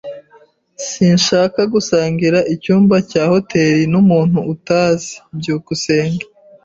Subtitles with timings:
[0.87, 5.13] Sinshaka gusangira icyumba cya hoteri n’umuntu utazi.
[5.37, 6.23] byukusenge